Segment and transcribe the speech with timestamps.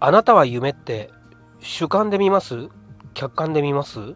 [0.00, 1.10] あなたは夢って
[1.58, 2.68] 主観で見ます？
[3.14, 4.14] 客観で見ます？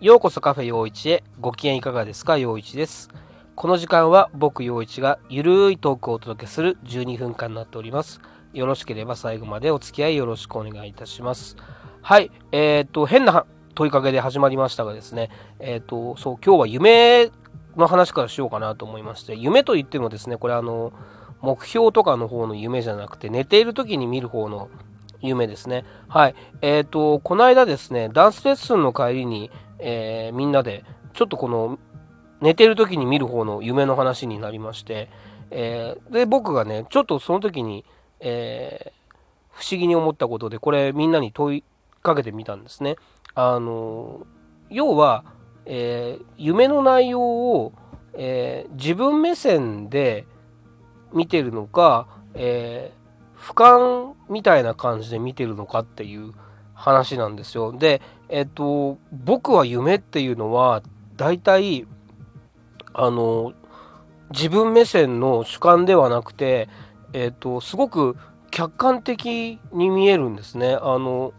[0.00, 1.22] ようこそカフェ陽一へ。
[1.40, 2.38] ご機嫌いかがですか？
[2.38, 3.10] 陽一です。
[3.54, 8.22] この時間は僕陽一がゆるいトークをお届けする12分間になっております。
[8.54, 11.56] よろしければ最後までお付き合いよろしくお願いいたします。
[12.00, 13.44] はいえっ、と変な
[13.74, 15.28] 問いかけで始まりましたがですね。
[15.58, 17.30] えっ、とそう今日は夢
[17.76, 19.36] の話からしようかなと思いまして。
[19.36, 20.94] 夢といってもですねこれあの
[21.40, 24.68] 目標とかの方の夢じゃなくて寝ている時に見る方の
[25.20, 25.84] 夢ですね。
[26.08, 26.34] はい。
[26.62, 31.78] えっ、ー、と、この間ですね、ダンスレッスンの帰りに、えー、みんなで、ちょっとこの、
[32.40, 35.10] 寝てる時に見る方の夢の話になりまして、
[35.50, 37.84] えー、で、僕がね、ちょっとその時に、
[38.20, 38.92] え
[39.50, 41.64] 不思議に思ったことで、これみんなに問い
[42.02, 42.96] かけてみたんですね。
[43.34, 44.26] あの、
[44.70, 45.24] 要は、
[45.66, 47.72] え夢の内容を、
[48.14, 50.26] え自分目線で、
[51.12, 56.32] 見てるのか、えー、俯瞰みたいな感じで見てるのかっていう
[56.74, 57.72] 話なんですよ。
[57.72, 60.82] で、えっと、僕は夢っていうのは、
[61.16, 61.86] 大体、
[62.92, 63.52] あの、
[64.30, 66.68] 自分目線の主観ではなくて、
[67.12, 68.16] えっと、すごく
[68.50, 70.74] 客観的に見えるんですね。
[70.74, 71.32] あの、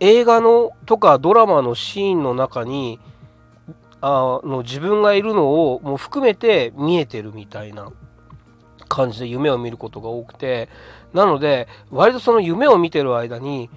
[0.00, 3.00] 映画のとかドラマのシーンの中に、
[4.00, 7.90] あの自分がいるのをもう含めて見えてるみたいな
[8.88, 10.68] 感じで夢を見ることが多くて
[11.12, 13.70] なので割とその夢を見てる間に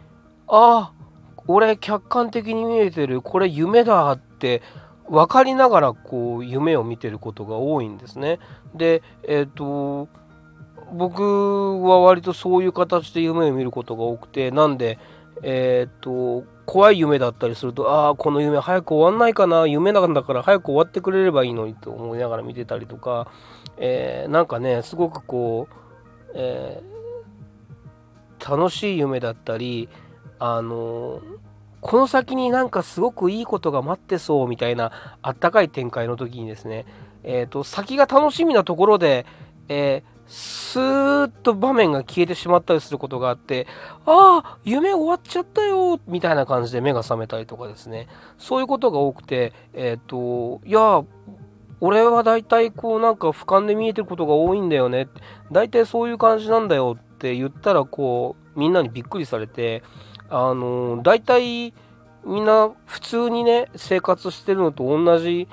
[0.48, 1.00] ああ
[1.48, 4.62] 俺客観的に見えてるこれ夢だって
[5.10, 8.38] 分かりながらこう夢を見てることが多いんですね。
[8.76, 10.08] でえっ、ー、と
[10.94, 15.00] 僕は割とそういう形で夢を見ることが多くてなんで
[15.44, 23.28] えっ、と怖い夢だったりすると、ああ、この夢早く終わんないかな、夢なんだから早く終わってくれればいいのにと思いながら見てたりとか、
[23.78, 29.90] えー、なんかね、すごくこう、えー、楽しい夢だったり、
[30.38, 31.22] あの
[31.82, 34.92] この先になんかすごくいいことが待ってそうみたいな
[35.22, 36.86] あったかい展開の時にですね、
[37.24, 39.26] えっ、と、先が楽しみなところで、
[39.70, 43.66] えースーッと場面が消えてしまったりすることがあって、
[44.06, 48.08] ああ、夢終わっちゃったよ、みたいな感じで目が覚めたりとかですね、
[48.38, 51.04] そういうことが多くて、えっ、ー、と、いや、
[51.82, 55.10] 俺は大体こうなんか俯瞰で見えてることが多いんだよね、
[55.52, 59.82] 大体そういう感じなんだよって言ったら、こう、みんなにびっくりされて、
[60.30, 61.74] あの、大体
[62.24, 65.48] みんな普通にね、生活してるのと同じ、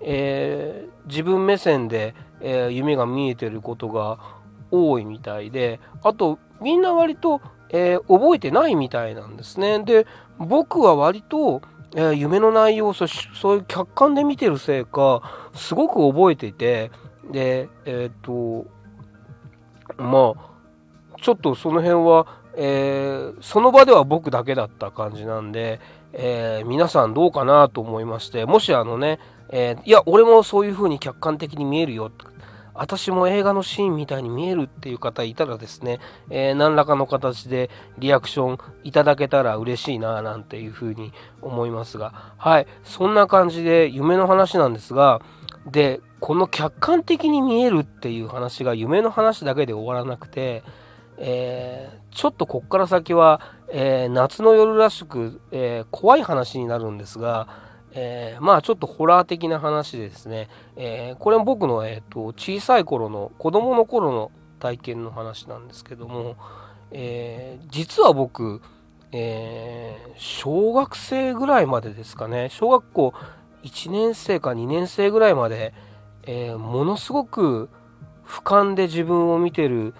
[0.00, 4.18] えー、自分目線で、えー、夢が見えてることが
[4.70, 7.40] 多いみたいであとみんな割と、
[7.70, 9.82] えー、覚えてないみたいなんですね。
[9.84, 10.06] で
[10.38, 11.62] 僕は割と、
[11.94, 16.90] えー、夢の内容をそういう客観で見てるせいかすごく覚えていて
[17.30, 18.66] でえっ、と
[19.96, 20.48] まあ
[21.20, 25.80] ちょっとその辺は、えその場では僕だけだった感じなんで、
[26.12, 29.18] え皆さんどうかなと思いましてもしあのね
[29.50, 32.10] えー、いや、俺もそういう風に客観的に見えるよ。
[32.78, 35.98] 私も映画のシーンみたいに見えるっていう方いたらですね、
[36.30, 45.20] えー、何らかの形でリアクションいただけたら嬉しいななんていう風に思いますが、はい、そんな感じで夢の話なんですが、
[45.66, 50.62] で、この客観的に見えるっていう話が夢の話だけで終わらなくて、
[51.16, 53.40] えー、ちょっとこっから先は、
[53.72, 57.48] えー、夏の夜らしく、え怖い話になるんですが、
[57.92, 66.36] えー、まあちょっとホラー的な話でですね、えー、これも僕の、えーと、小さい頃の子供の頃の体験の話なんですけども、
[66.90, 68.60] えー、実は僕、
[69.10, 73.14] え小学生ぐらいまでですかね小学校
[73.62, 75.72] 1年生か2年生ぐらいまで、
[76.24, 77.70] えものすごく
[78.26, 79.94] 俯瞰で自分を見てる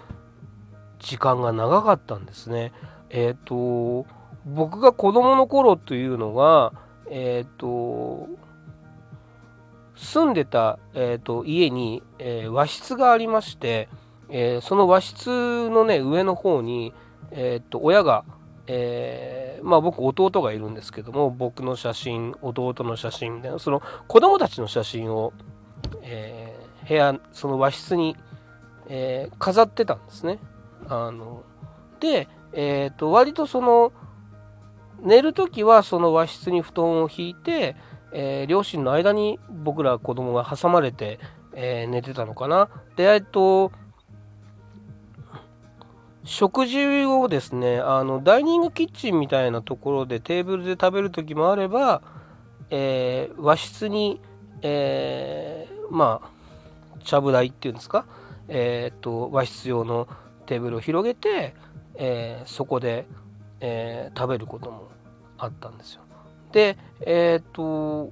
[0.99, 2.71] 時間が長かったんですね。
[3.09, 4.05] えっ、と
[4.45, 6.73] 僕が子供の頃というのが
[7.09, 8.27] えっ、ー、と
[9.99, 13.89] 住んでた、えーと、家に、えー、和室がありまして、
[14.29, 16.93] えー、その和室のね上の方に、
[17.31, 18.23] えーと、親が、
[18.67, 25.33] えー、まあ僕弟がいるんですけども僕の写真弟の写真みたいなその子供たちの写真を、
[26.01, 26.55] え
[26.87, 28.15] 部屋その和室に、
[28.87, 30.39] え飾ってたんですね。
[30.87, 31.43] あの
[31.99, 33.91] で、えーと割とその
[35.03, 37.75] 寝る時はその和室に布団を引いて、
[38.11, 41.19] えー、両親の間に僕ら子供が挟まれて、
[41.53, 42.69] えー、寝てたのかな。
[42.95, 43.71] で、えっと、
[46.23, 52.01] 食事をですね、あの、ダイニングキッチンみたいなところでテーブルで食べる時もあれば、
[52.69, 54.21] えー、和室に、
[54.61, 58.05] えまあ、ちゃぶ台っていうんですか、
[58.47, 60.07] えっと、和室用の
[60.45, 61.55] テーブルを広げて、
[61.95, 63.07] え、そこで、
[63.61, 64.89] えー、食べることも
[65.37, 66.01] あったんですよ。
[66.51, 68.11] でえっ、と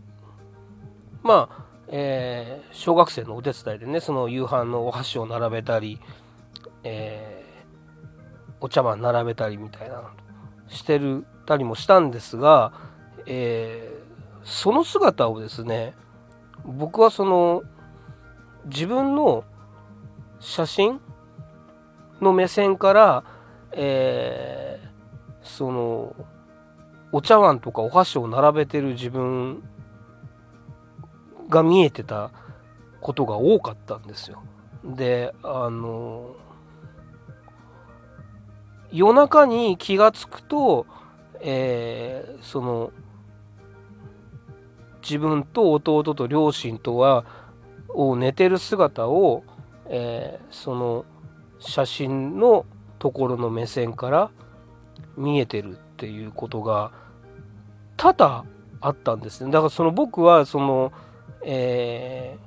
[1.23, 5.99] まあ、えー、小学生のお手伝いでねその夕飯のお箸を並べたり、
[6.83, 7.43] え
[8.61, 10.03] お茶碗並べたりみたいなの
[10.67, 12.73] してるたりもしたんですが、
[13.25, 13.91] え
[14.43, 15.93] その姿をですね
[16.65, 17.63] 僕はその
[18.65, 19.43] 自分の
[20.39, 20.99] 写真
[22.21, 23.23] の目線から、
[23.71, 24.76] えー、
[25.47, 26.15] その
[27.11, 29.63] お茶碗とかお箸を並べてる自分
[31.49, 32.31] が見えてた
[32.99, 34.43] ことが多かったんですよ。
[34.83, 36.35] であの
[38.91, 40.85] 夜中に気が付くと、
[41.41, 42.91] えー、その
[45.01, 47.25] 自分と弟と両親とは
[47.89, 49.43] を寝てる姿を、
[49.87, 51.05] えー、その
[51.59, 52.65] 写真の
[52.99, 54.31] ところの目線から
[55.15, 56.91] 見えてるっていうことが
[57.95, 58.45] 多々
[58.81, 59.51] あったんですね。
[59.51, 60.91] だからその僕はその、
[61.43, 62.37] え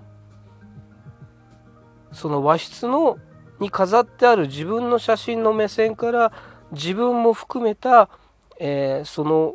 [2.13, 3.19] ー、その和室の
[3.59, 6.33] に飾ってある自分の写真の目線から
[6.73, 8.09] 自分も含めた、
[8.59, 9.55] えー、その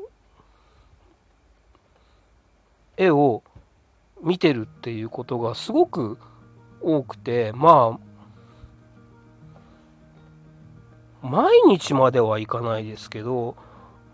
[2.97, 3.43] 絵を
[4.21, 6.17] 見てるっていうことがすごく
[6.81, 8.14] 多くてまあ
[11.29, 13.55] 毎日まではいかないですけど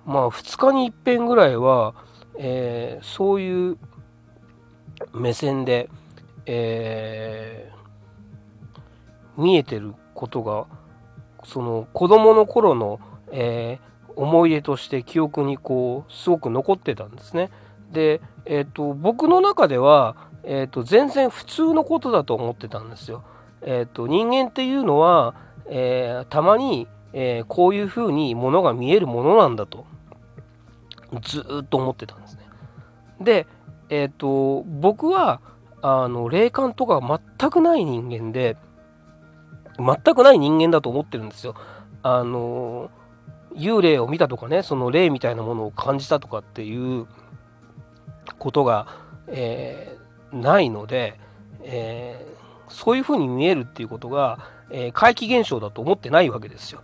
[0.05, 1.93] まあ2日にいっぺんぐらいは、
[2.37, 3.77] えー、そういう
[5.13, 5.89] 目線で、
[6.45, 10.65] えー、見えてることが
[11.43, 12.99] その子供の頃の、
[13.31, 17.49] えー、思い出として記憶にこうすごく残ってたんですね。
[17.91, 23.23] で、えーと、僕の中では、えーと、全然普通のことだと思ってたんですよ。
[23.61, 25.35] えーと、人間っていうのは、
[25.67, 29.85] えー、たまに、えー、こういうふうにものが見えるものなんだと
[31.21, 32.47] ずっと思ってたんですね。
[33.19, 33.47] で、
[33.89, 35.41] えー、と僕は
[35.81, 37.01] あの霊感とか
[37.39, 38.55] 全くない人間で
[39.77, 41.55] 全くない人間だと思ってるんですよ。
[42.03, 42.89] あの
[43.55, 47.07] 幽霊を見たとかねその霊みたいなものを感じたとかっていう
[48.39, 48.87] ことが、
[49.27, 51.19] えー、ないので、
[51.63, 56.81] えー、そういうふうに見えるっていうことが、えー、怪奇現象だと思ってないわけですよ。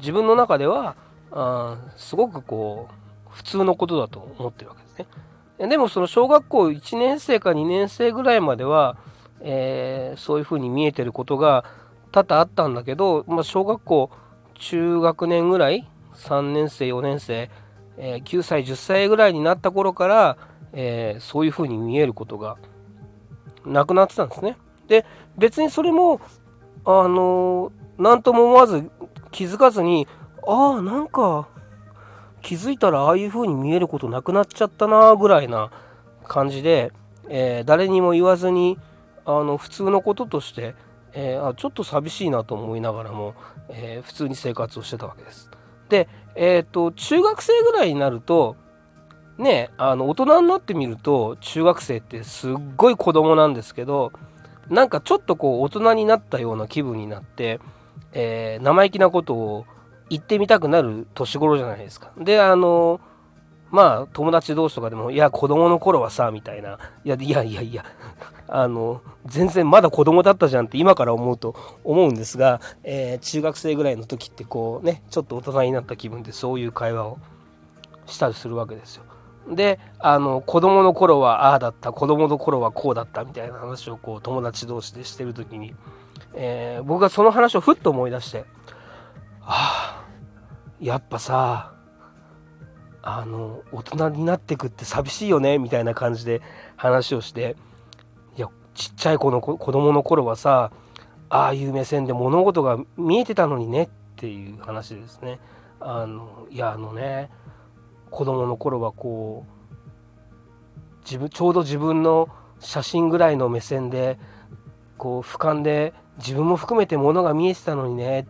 [0.00, 0.96] 自分の中では
[1.32, 4.98] あすごくこう普通のことだと思ってるわけです
[5.60, 5.68] ね。
[5.68, 8.96] でもその小学校1年生か2年生ぐらいまでは、
[9.40, 11.64] えー、そういうふうに見えてることが
[12.12, 14.10] 多々あったんだけど、まあ、小学校
[14.54, 17.50] 中学年ぐらい3年生4年生、
[17.98, 20.38] えー、9歳10歳ぐらいになった頃から、
[20.72, 22.56] えー、そういうふうに見えることが
[23.66, 24.56] なくなってたんですね。
[24.88, 25.04] で
[25.36, 26.20] 別にそれも
[26.84, 28.90] あの何とも思わず
[29.30, 30.06] 気づかずに
[30.46, 31.48] ああなんか
[32.42, 35.70] 気づいたらああいう風に見えることなくなっちゃったなぐらいな
[36.26, 36.92] 感じで、
[37.28, 38.78] えー、誰にも言わずに
[39.24, 40.74] あの普通のこととして、
[41.12, 43.34] えー、あちょっと寂しいなと思いながらも、
[43.68, 45.50] えー、普通に生活をしてたわけです。
[45.88, 48.56] で、えーと中学生ぐらいになると
[49.38, 54.12] ねあの大人になってみると中学生ってすっごい子供なんですけど
[54.70, 57.58] なんかちょっとこう大人になったような気分になって、
[58.12, 59.66] えー、生意気なことを
[60.08, 62.10] 言ってみたくなる年頃じゃないですか。
[62.18, 63.00] であの
[63.70, 67.84] まあ友達同士とかでも「いや子供の頃はさ」みたいな「いやいやいやいや
[68.48, 71.54] あの全然まだ子供だったじゃん」って今から思うと
[71.84, 77.18] 思うんですが、えー、中学生ぐらいの時ってこうねちょっと大人になった気分でそういう会話を
[78.06, 79.04] したりするわけですよ。
[79.48, 85.74] であの子供の頃はああだった子供の頃はこうだったみたいな話をこう友達同士でしてる時に、
[86.34, 88.44] えー、僕がその話をふっと思い出して
[89.42, 90.04] ああ
[90.80, 91.74] やっぱさ
[93.02, 96.42] あの大人になってくって寂しいよねみたいな感じで
[96.76, 97.56] 話をして
[98.36, 100.70] いやちっちゃい子の子供の頃はさ
[101.28, 105.38] ああいう目線で物事が見えてたのにねっていう話ですね。
[105.78, 107.30] あのいやあのね
[108.10, 109.60] 子供の頃はこう
[111.04, 114.18] 自分ちょうど自分の写真ぐらいの目線で
[114.98, 118.28] こう俯瞰で自分も含めてものが見えてたのにね。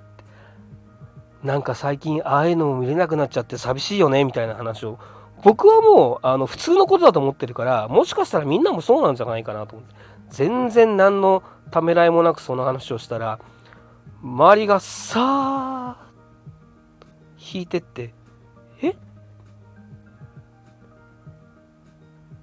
[1.43, 4.99] なんか最近ああいうのも見れなくなっちゃって寂しいよねみたいな話を。
[5.43, 9.95] 僕はもうあの普通のことだと思ってるからもしかしたらみんなもそうなんじゃないかなと思って。
[10.29, 13.41] 全然何のためらいもなくその話をしたら
[14.23, 16.11] 周りがさあ
[17.39, 18.13] 引いてって
[18.83, 18.95] え？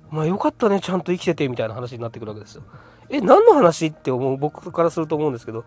[0.10, 2.64] まあよかったね、ちゃんと生きててみたいな話になってくるわけですよ。
[3.10, 5.66] え、何の話って思う僕からすると思うんですけど、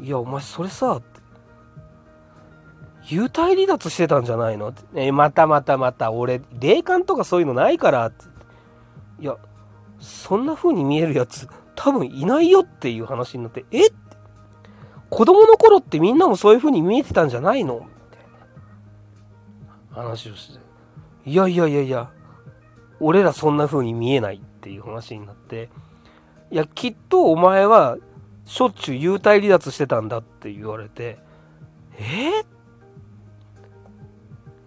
[0.00, 1.00] いや、お前それさ、
[3.04, 4.68] 幽体離脱してたんじゃないの？
[4.68, 8.24] って、えまたまたまた、俺、霊感とかそういうのないからって。
[9.20, 9.36] いや、
[9.98, 13.88] そんな風に見えるやつ、多分いないよっていう話になって、え？
[13.88, 13.90] っ
[15.10, 17.74] 子供の頃ってみんなもそういう風に見えてたんじゃないの？
[17.74, 18.22] みたい
[19.96, 20.60] な話をして。
[21.26, 22.10] いやいやいやいや、
[23.00, 25.68] 俺らそんな風に見えないっていう話になって、
[26.50, 27.96] いや、きっとお前は
[28.44, 31.18] しょっちゅう幽体離脱してたんだって言われて、
[31.98, 32.42] え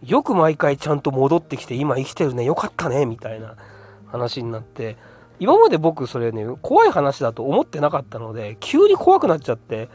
[0.04, 3.56] ー、よく毎回ちゃんと戻ってきて今生きてるね、よかったね、みたいな
[4.08, 4.96] 話になって、
[5.40, 9.90] 今まで僕それね、怖い話だと思ってなかったので、急に怖くなっちゃって、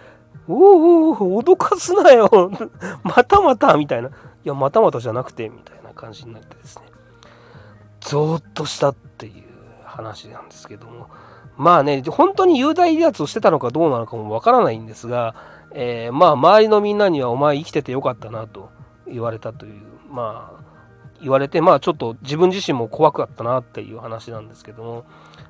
[0.46, 2.50] おお脅かすなよ
[3.02, 4.08] またまたみたいな。
[4.08, 4.12] い
[4.44, 6.84] や、またまたじゃなくて、みたいな感じになってですね。
[8.00, 9.44] ゾーッとしたっていう
[9.84, 11.08] 話なんですけども。
[11.56, 15.34] まあね、本当に雄大離脱をしてたのかどうなのかもわからないんですが、
[15.72, 18.70] えー、まあ周りのみんなにはお前生きててよかったなと
[19.06, 20.68] 言われたという、まあ
[21.20, 25.04] 言われて、まあちょっと自分自身も怖かったなっていう話なんですけども、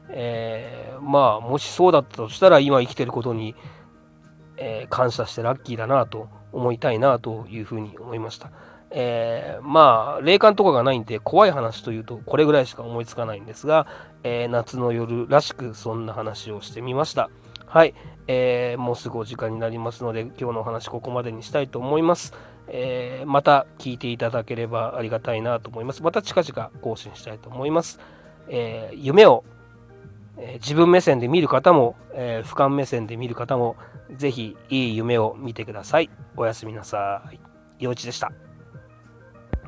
[0.08, 3.54] えー、まあもしそうだったとしたら今生きてることに、
[4.56, 8.50] えー、感謝してラッキーだなと思いたいなというふうに思いました。
[8.90, 13.86] えー、まあ霊感とかがないんで怖い話というとこれぐらいしか思いつかないんですが、
[14.22, 17.30] えー、夏の夜らしくそんな話をしてみました
[17.66, 17.94] はい、
[18.28, 22.32] えー、もうすぐお時間になりますので今日のお話ここまでにしたいと思います、
[22.68, 28.00] えまた聞いていただければありがたいなと思いますまた近々更新したいと思います、
[28.48, 29.44] え夢を
[30.38, 33.76] え自分目線で見る方も、え俯瞰目線で見る方も、
[34.16, 36.10] ぜひいい夢を見てください。
[36.36, 37.40] おやすみなさい。
[37.78, 38.47] 陽一でした。